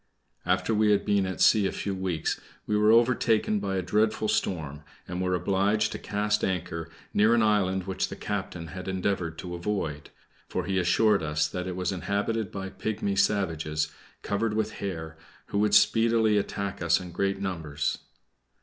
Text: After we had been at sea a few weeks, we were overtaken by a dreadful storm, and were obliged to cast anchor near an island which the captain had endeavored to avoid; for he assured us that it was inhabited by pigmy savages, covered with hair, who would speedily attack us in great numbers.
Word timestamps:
After 0.47 0.73
we 0.73 0.89
had 0.89 1.05
been 1.05 1.27
at 1.27 1.41
sea 1.41 1.67
a 1.67 1.71
few 1.71 1.93
weeks, 1.93 2.41
we 2.65 2.75
were 2.75 2.91
overtaken 2.91 3.59
by 3.59 3.75
a 3.75 3.83
dreadful 3.83 4.27
storm, 4.27 4.81
and 5.07 5.21
were 5.21 5.35
obliged 5.35 5.91
to 5.91 5.99
cast 5.99 6.43
anchor 6.43 6.89
near 7.13 7.35
an 7.35 7.43
island 7.43 7.85
which 7.85 8.07
the 8.09 8.15
captain 8.15 8.69
had 8.69 8.87
endeavored 8.87 9.37
to 9.37 9.53
avoid; 9.53 10.09
for 10.49 10.65
he 10.65 10.79
assured 10.79 11.21
us 11.21 11.47
that 11.47 11.67
it 11.67 11.75
was 11.75 11.91
inhabited 11.91 12.51
by 12.51 12.69
pigmy 12.69 13.15
savages, 13.15 13.91
covered 14.23 14.55
with 14.55 14.71
hair, 14.81 15.19
who 15.49 15.59
would 15.59 15.75
speedily 15.75 16.35
attack 16.39 16.81
us 16.81 16.99
in 16.99 17.11
great 17.11 17.39
numbers. 17.39 17.99